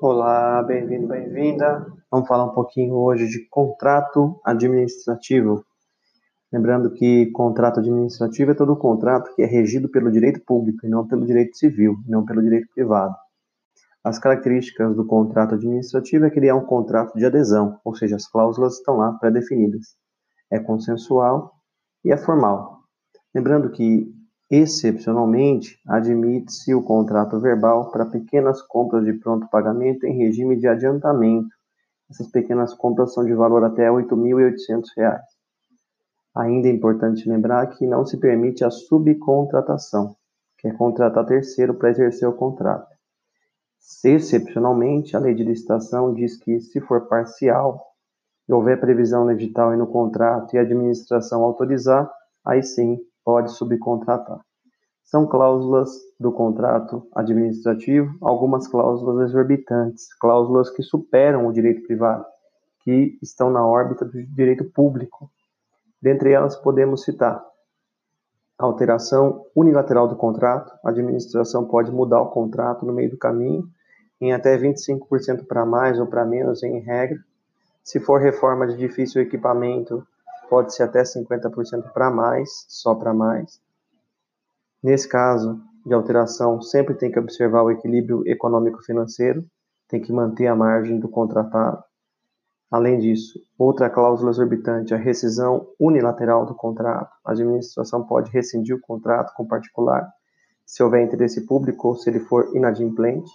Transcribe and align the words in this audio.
Olá, 0.00 0.60
bem-vindo, 0.64 1.06
bem-vinda. 1.06 1.86
Vamos 2.10 2.26
falar 2.26 2.46
um 2.46 2.52
pouquinho 2.52 2.94
hoje 2.96 3.28
de 3.28 3.48
contrato 3.48 4.40
administrativo. 4.44 5.64
Lembrando 6.52 6.90
que 6.90 7.26
contrato 7.26 7.78
administrativo 7.78 8.50
é 8.50 8.54
todo 8.54 8.76
contrato 8.76 9.32
que 9.36 9.42
é 9.42 9.46
regido 9.46 9.88
pelo 9.88 10.10
direito 10.10 10.40
público 10.44 10.84
e 10.84 10.88
não 10.88 11.06
pelo 11.06 11.24
direito 11.24 11.56
civil, 11.56 11.94
não 12.08 12.24
pelo 12.24 12.42
direito 12.42 12.66
privado. 12.74 13.14
As 14.02 14.18
características 14.18 14.96
do 14.96 15.06
contrato 15.06 15.54
administrativo 15.54 16.24
é 16.24 16.30
que 16.30 16.40
ele 16.40 16.48
é 16.48 16.54
um 16.54 16.66
contrato 16.66 17.16
de 17.16 17.24
adesão, 17.24 17.78
ou 17.84 17.94
seja, 17.94 18.16
as 18.16 18.26
cláusulas 18.26 18.74
estão 18.74 18.96
lá 18.96 19.12
pré-definidas. 19.12 19.94
É 20.50 20.58
consensual 20.58 21.52
e 22.04 22.12
é 22.12 22.16
formal. 22.16 22.80
Lembrando 23.32 23.70
que 23.70 24.12
Excepcionalmente, 24.56 25.80
admite-se 25.84 26.72
o 26.72 26.80
contrato 26.80 27.40
verbal 27.40 27.90
para 27.90 28.06
pequenas 28.06 28.62
compras 28.62 29.04
de 29.04 29.12
pronto 29.14 29.48
pagamento 29.48 30.06
em 30.06 30.16
regime 30.16 30.56
de 30.56 30.68
adiantamento. 30.68 31.48
Essas 32.08 32.28
pequenas 32.28 32.72
compras 32.72 33.12
são 33.12 33.24
de 33.24 33.34
valor 33.34 33.64
até 33.64 33.90
R$ 33.90 34.04
8.800. 34.04 35.18
Ainda 36.36 36.68
é 36.68 36.70
importante 36.70 37.28
lembrar 37.28 37.66
que 37.66 37.84
não 37.84 38.06
se 38.06 38.16
permite 38.16 38.64
a 38.64 38.70
subcontratação, 38.70 40.14
que 40.56 40.68
é 40.68 40.72
contratar 40.72 41.26
terceiro 41.26 41.74
para 41.74 41.90
exercer 41.90 42.28
o 42.28 42.32
contrato. 42.32 42.94
Excepcionalmente, 44.04 45.16
a 45.16 45.18
lei 45.18 45.34
de 45.34 45.42
licitação 45.42 46.14
diz 46.14 46.36
que, 46.36 46.60
se 46.60 46.80
for 46.80 47.08
parcial 47.08 47.84
e 48.48 48.52
houver 48.52 48.78
previsão 48.78 49.24
no 49.24 49.32
edital 49.32 49.74
e 49.74 49.76
no 49.76 49.88
contrato 49.88 50.54
e 50.54 50.58
a 50.60 50.62
administração 50.62 51.42
autorizar, 51.42 52.08
aí 52.46 52.62
sim 52.62 53.00
pode 53.24 53.52
subcontratar. 53.52 54.40
São 55.02 55.26
cláusulas 55.26 55.90
do 56.18 56.32
contrato 56.32 57.06
administrativo, 57.14 58.16
algumas 58.20 58.66
cláusulas 58.66 59.28
exorbitantes, 59.28 60.12
cláusulas 60.18 60.70
que 60.70 60.82
superam 60.82 61.46
o 61.46 61.52
direito 61.52 61.82
privado, 61.86 62.24
que 62.80 63.18
estão 63.22 63.50
na 63.50 63.66
órbita 63.66 64.04
do 64.04 64.22
direito 64.34 64.64
público. 64.64 65.30
Dentre 66.00 66.32
elas, 66.32 66.56
podemos 66.56 67.02
citar 67.02 67.44
alteração 68.58 69.44
unilateral 69.54 70.08
do 70.08 70.16
contrato, 70.16 70.72
a 70.84 70.90
administração 70.90 71.66
pode 71.66 71.90
mudar 71.90 72.20
o 72.20 72.30
contrato 72.30 72.86
no 72.86 72.92
meio 72.92 73.10
do 73.10 73.18
caminho, 73.18 73.68
em 74.20 74.32
até 74.32 74.56
25% 74.56 75.46
para 75.46 75.66
mais 75.66 75.98
ou 75.98 76.06
para 76.06 76.24
menos, 76.24 76.62
em 76.62 76.78
regra. 76.78 77.18
Se 77.82 78.00
for 78.00 78.20
reforma 78.20 78.66
de 78.66 78.76
difícil 78.76 79.20
equipamento, 79.20 80.06
pode 80.48 80.74
ser 80.74 80.84
até 80.84 81.02
50% 81.02 81.92
para 81.92 82.10
mais, 82.10 82.66
só 82.68 82.94
para 82.94 83.12
mais. 83.12 83.60
Nesse 84.82 85.08
caso 85.08 85.60
de 85.84 85.94
alteração, 85.94 86.60
sempre 86.60 86.94
tem 86.94 87.10
que 87.10 87.18
observar 87.18 87.62
o 87.62 87.70
equilíbrio 87.70 88.22
econômico-financeiro, 88.26 89.44
tem 89.88 90.00
que 90.00 90.12
manter 90.12 90.46
a 90.46 90.56
margem 90.56 90.98
do 90.98 91.08
contratado. 91.08 91.82
Além 92.70 92.98
disso, 92.98 93.38
outra 93.58 93.88
cláusula 93.88 94.30
exorbitante 94.30 94.92
é 94.92 94.96
a 94.96 95.00
rescisão 95.00 95.68
unilateral 95.78 96.44
do 96.44 96.54
contrato. 96.54 97.14
A 97.24 97.32
administração 97.32 98.04
pode 98.04 98.30
rescindir 98.30 98.74
o 98.74 98.80
contrato 98.80 99.32
com 99.34 99.44
o 99.44 99.48
particular 99.48 100.10
se 100.66 100.82
houver 100.82 101.04
interesse 101.04 101.46
público 101.46 101.88
ou 101.88 101.96
se 101.96 102.08
ele 102.08 102.20
for 102.20 102.50
inadimplente. 102.54 103.30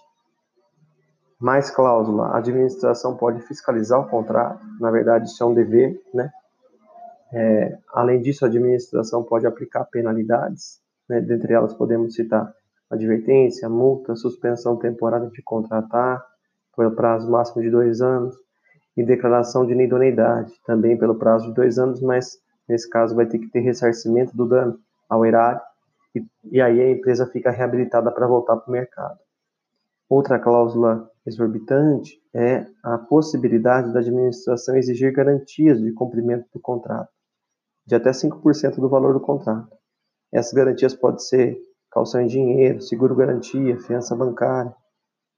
Mais 1.40 1.72
cláusula, 1.72 2.28
a 2.28 2.38
administração 2.38 3.16
pode 3.16 3.42
fiscalizar 3.44 4.00
o 4.00 4.10
contrato. 4.10 4.66
Na 4.80 4.92
verdade, 4.92 5.30
isso 5.30 5.42
é 5.42 5.46
um 5.46 5.54
dever, 5.54 6.02
né? 6.14 6.30
É, 7.32 7.78
além 7.94 8.22
disso, 8.22 8.44
a 8.44 8.48
administração 8.48 9.24
pode 9.24 9.46
aplicar 9.46 9.86
penalidades, 9.86 10.82
né? 11.08 11.22
dentre 11.22 11.54
elas 11.54 11.74
podemos 11.74 12.16
citar 12.16 12.52
advertência, 12.90 13.70
multa, 13.70 14.16
suspensão 14.16 14.76
temporária 14.76 15.30
de 15.30 15.42
contratar, 15.44 16.26
pelo 16.76 16.96
prazo 16.96 17.30
máximo 17.30 17.62
de 17.62 17.70
dois 17.70 18.02
anos, 18.02 18.36
e 18.98 19.04
declaração 19.04 19.66
de 19.66 19.74
inidoneidade, 19.74 20.54
também 20.66 20.98
pelo 20.98 21.16
prazo 21.16 21.48
de 21.48 21.54
dois 21.54 21.78
anos, 21.78 22.02
mas 22.02 22.40
nesse 22.68 22.90
caso 22.90 23.16
vai 23.16 23.28
ter 23.28 23.38
que 23.38 23.50
ter 23.50 23.60
ressarcimento 23.60 24.36
do 24.36 24.48
dano 24.48 24.80
ao 25.08 25.26
erário, 25.26 25.62
e, 26.16 26.26
e 26.52 26.60
aí 26.60 26.82
a 26.82 26.92
empresa 26.92 27.28
fica 27.28 27.52
reabilitada 27.52 28.12
para 28.12 28.26
voltar 28.28 28.58
para 28.58 28.70
o 28.70 28.72
mercado. 28.72 29.20
Outra 30.10 30.40
cláusula 30.40 31.08
exorbitante 31.26 32.20
é 32.34 32.66
a 32.82 32.98
possibilidade 32.98 33.94
da 33.94 34.00
administração 34.00 34.76
exigir 34.76 35.14
garantias 35.14 35.80
de 35.80 35.92
cumprimento 35.92 36.48
do 36.52 36.60
contrato 36.60 37.19
de 37.90 37.96
até 37.96 38.12
5% 38.12 38.76
do 38.76 38.88
valor 38.88 39.14
do 39.14 39.20
contrato. 39.20 39.76
Essas 40.32 40.54
garantias 40.54 40.94
podem 40.94 41.18
ser 41.18 41.60
calção 41.90 42.22
em 42.22 42.28
dinheiro, 42.28 42.80
seguro-garantia, 42.84 43.80
fiança 43.80 44.16
bancária, 44.16 44.72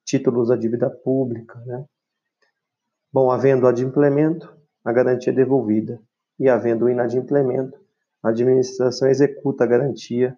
títulos 0.06 0.50
da 0.50 0.58
dívida 0.58 0.90
pública. 0.90 1.58
Né? 1.66 1.86
Bom, 3.12 3.32
havendo 3.32 3.66
adimplemento, 3.66 4.54
a 4.84 4.92
garantia 4.92 5.32
é 5.32 5.36
devolvida. 5.36 5.98
E 6.38 6.50
havendo 6.50 6.90
inadimplemento, 6.90 7.80
a 8.22 8.30
administração 8.30 9.08
executa 9.08 9.64
a 9.64 9.68
garantia 9.68 10.36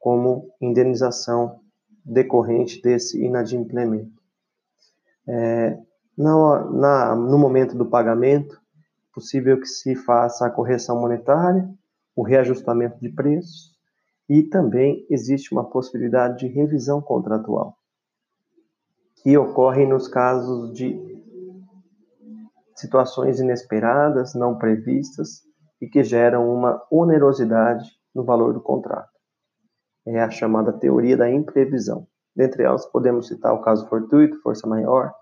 como 0.00 0.52
indenização 0.60 1.60
decorrente 2.04 2.82
desse 2.82 3.24
inadimplemento. 3.24 4.20
É, 5.28 5.78
na, 6.18 6.64
na, 6.72 7.14
no 7.14 7.38
momento 7.38 7.76
do 7.76 7.86
pagamento, 7.86 8.60
possível 9.12 9.58
que 9.60 9.66
se 9.66 9.94
faça 9.94 10.46
a 10.46 10.50
correção 10.50 11.00
monetária, 11.00 11.68
o 12.16 12.22
reajustamento 12.22 12.98
de 13.00 13.10
preços 13.10 13.72
e 14.28 14.42
também 14.42 15.06
existe 15.10 15.52
uma 15.52 15.68
possibilidade 15.68 16.38
de 16.38 16.46
revisão 16.46 17.00
contratual, 17.00 17.76
que 19.16 19.36
ocorre 19.36 19.86
nos 19.86 20.08
casos 20.08 20.72
de 20.72 20.98
situações 22.74 23.40
inesperadas, 23.40 24.34
não 24.34 24.58
previstas 24.58 25.42
e 25.80 25.86
que 25.86 26.02
geram 26.02 26.52
uma 26.52 26.82
onerosidade 26.90 27.90
no 28.14 28.24
valor 28.24 28.52
do 28.52 28.60
contrato. 28.60 29.10
É 30.06 30.20
a 30.20 30.30
chamada 30.30 30.72
teoria 30.72 31.16
da 31.16 31.30
imprevisão. 31.30 32.06
Dentre 32.34 32.64
elas, 32.64 32.86
podemos 32.86 33.28
citar 33.28 33.54
o 33.54 33.60
caso 33.60 33.88
fortuito, 33.88 34.40
força 34.40 34.66
maior, 34.66 35.12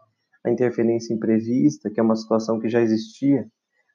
a 0.44 0.50
interferência 0.50 1.12
imprevista, 1.12 1.90
que 1.90 2.00
é 2.00 2.02
uma 2.02 2.16
situação 2.16 2.58
que 2.58 2.68
já 2.68 2.80
existia 2.80 3.46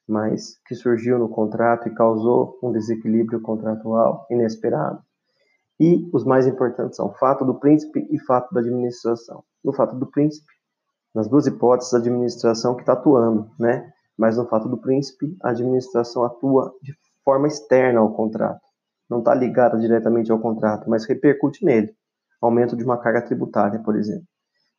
mas 0.08 0.60
que 0.66 0.76
surgiu 0.76 1.18
no 1.18 1.30
contrato 1.30 1.88
e 1.88 1.94
causou 1.94 2.60
um 2.62 2.72
desequilíbrio 2.72 3.42
contratual 3.42 4.26
inesperado. 4.30 5.00
E 5.80 6.10
os 6.14 6.24
mais 6.24 6.48
importantes 6.48 6.96
são 6.96 7.12
fato 7.14 7.44
do 7.44 7.56
príncipe 7.56 8.08
e 8.10 8.20
fato 8.20 8.54
da 8.54 8.62
administração. 8.62 9.44
No 9.64 9.74
fato 9.74 9.96
do 9.96 10.06
príncipe, 10.06 10.54
nas 11.14 11.28
duas 11.28 11.48
hipóteses, 11.48 11.94
a 11.94 11.98
administração 11.98 12.76
que 12.76 12.82
está 12.82 12.94
atuando, 12.94 13.50
né? 13.60 13.92
Mas 14.18 14.38
no 14.38 14.48
fato 14.48 14.70
do 14.70 14.78
príncipe, 14.78 15.36
a 15.42 15.50
administração 15.50 16.24
atua 16.24 16.74
de 16.82 16.94
forma 17.24 17.48
externa 17.48 18.00
ao 18.00 18.14
contrato. 18.14 18.62
Não 19.10 19.20
está 19.20 19.34
ligada 19.36 19.78
diretamente 19.78 20.32
ao 20.32 20.40
contrato, 20.40 20.90
mas 20.90 21.06
repercute 21.06 21.66
nele. 21.66 21.94
Aumento 22.42 22.76
de 22.76 22.84
uma 22.84 22.98
carga 22.98 23.22
tributária, 23.22 23.80
por 23.80 23.96
exemplo. 23.96 24.28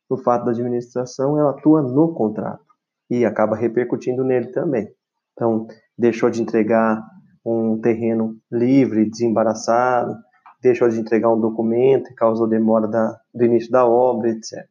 No 0.09 0.17
fato 0.17 0.45
da 0.45 0.51
administração, 0.51 1.37
ela 1.37 1.51
atua 1.51 1.81
no 1.81 2.13
contrato 2.13 2.65
e 3.09 3.25
acaba 3.25 3.55
repercutindo 3.55 4.23
nele 4.23 4.47
também. 4.47 4.89
Então, 5.37 5.67
deixou 5.95 6.31
de 6.31 6.41
entregar 6.41 6.99
um 7.45 7.79
terreno 7.79 8.35
livre, 8.51 9.07
desembaraçado, 9.07 10.17
deixou 10.59 10.89
de 10.89 10.99
entregar 10.99 11.31
um 11.31 11.39
documento 11.39 12.11
e 12.11 12.15
causou 12.15 12.47
demora 12.47 12.87
da, 12.87 13.21
do 13.31 13.45
início 13.45 13.71
da 13.71 13.85
obra, 13.85 14.31
etc. 14.31 14.67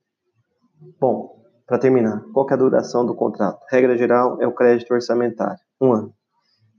Bom, 1.00 1.40
para 1.64 1.78
terminar, 1.78 2.20
qual 2.34 2.48
é 2.50 2.52
a 2.52 2.56
duração 2.56 3.06
do 3.06 3.14
contrato? 3.14 3.64
Regra 3.70 3.96
geral 3.96 4.42
é 4.42 4.46
o 4.46 4.52
crédito 4.52 4.92
orçamentário, 4.92 5.60
um 5.80 5.92
ano. 5.92 6.12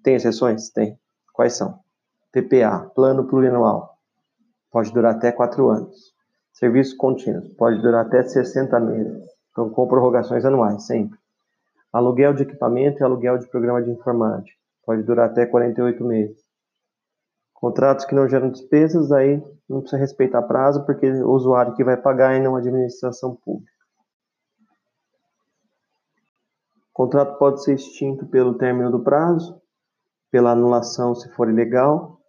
Tem 0.03 0.15
exceções? 0.15 0.69
Tem. 0.69 0.99
Quais 1.33 1.53
são? 1.53 1.79
PPA, 2.33 2.91
Plano 2.93 3.25
Plurianual, 3.25 3.97
pode 4.69 4.91
durar 4.91 5.15
até 5.15 5.31
quatro 5.31 5.69
anos. 5.69 6.13
Serviços 6.51 6.93
contínuos, 6.93 7.47
pode 7.53 7.81
durar 7.81 8.05
até 8.05 8.21
60 8.21 8.79
meses, 8.81 9.23
então, 9.51 9.69
com 9.69 9.87
prorrogações 9.87 10.43
anuais, 10.43 10.85
sempre. 10.85 11.17
Aluguel 11.97 12.31
de 12.31 12.43
equipamento 12.43 13.01
e 13.01 13.03
aluguel 13.03 13.39
de 13.39 13.47
programa 13.47 13.81
de 13.81 13.89
informática. 13.89 14.55
Pode 14.85 15.01
durar 15.01 15.31
até 15.31 15.47
48 15.47 16.03
meses. 16.03 16.37
Contratos 17.51 18.05
que 18.05 18.13
não 18.13 18.29
geram 18.29 18.51
despesas, 18.51 19.11
aí 19.11 19.43
não 19.67 19.79
precisa 19.79 19.99
respeitar 19.99 20.43
prazo, 20.43 20.85
porque 20.85 21.09
o 21.09 21.31
usuário 21.31 21.73
que 21.73 21.83
vai 21.83 21.97
pagar 21.97 22.35
e 22.35 22.39
não 22.39 22.55
a 22.55 22.59
administração 22.59 23.35
pública. 23.35 23.71
O 26.91 26.93
contrato 26.93 27.39
pode 27.39 27.63
ser 27.63 27.73
extinto 27.73 28.27
pelo 28.27 28.59
término 28.59 28.91
do 28.91 29.03
prazo, 29.03 29.59
pela 30.29 30.51
anulação 30.51 31.15
se 31.15 31.27
for 31.29 31.49
ilegal, 31.49 32.21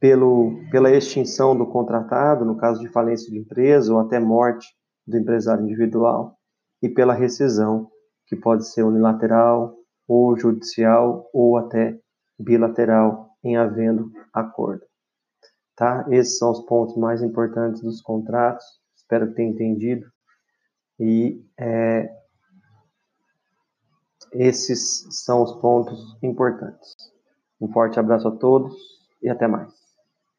pelo, 0.00 0.58
pela 0.70 0.90
extinção 0.90 1.54
do 1.54 1.66
contratado, 1.66 2.46
no 2.46 2.56
caso 2.56 2.80
de 2.80 2.88
falência 2.88 3.30
de 3.30 3.38
empresa 3.38 3.92
ou 3.92 4.00
até 4.00 4.18
morte 4.18 4.66
do 5.06 5.18
empresário 5.18 5.64
individual, 5.64 6.38
e 6.80 6.88
pela 6.88 7.12
rescisão, 7.12 7.90
que 8.32 8.36
pode 8.36 8.66
ser 8.66 8.82
unilateral, 8.82 9.76
ou 10.08 10.34
judicial, 10.38 11.28
ou 11.34 11.58
até 11.58 12.00
bilateral, 12.38 13.36
em 13.44 13.58
havendo 13.58 14.10
acordo. 14.32 14.82
Tá? 15.76 16.06
Esses 16.08 16.38
são 16.38 16.50
os 16.50 16.60
pontos 16.64 16.96
mais 16.96 17.22
importantes 17.22 17.82
dos 17.82 18.00
contratos. 18.00 18.64
Espero 18.96 19.28
que 19.28 19.34
tenha 19.34 19.50
entendido. 19.50 20.10
E 20.98 21.44
é, 21.58 22.10
esses 24.32 25.06
são 25.10 25.42
os 25.42 25.52
pontos 25.60 26.16
importantes. 26.22 26.96
Um 27.60 27.70
forte 27.70 28.00
abraço 28.00 28.28
a 28.28 28.36
todos 28.36 28.74
e 29.22 29.28
até 29.28 29.46
mais. 29.46 29.81